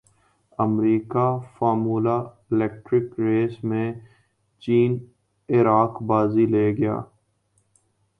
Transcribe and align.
امریکہ 0.59 1.25
formula 1.55 2.17
electric 2.51 3.19
race 3.19 3.53
میں 3.63 3.87
Jean 4.63 4.91
Eric 5.49 5.93
بازی 6.09 6.45
لے 6.53 6.65
گئے 6.77 6.89